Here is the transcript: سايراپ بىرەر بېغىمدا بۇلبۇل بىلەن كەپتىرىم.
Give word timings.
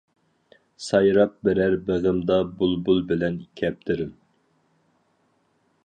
سايراپ 0.85 1.35
بىرەر 1.49 1.75
بېغىمدا 1.89 2.39
بۇلبۇل 2.63 3.05
بىلەن 3.13 3.39
كەپتىرىم. 3.63 4.13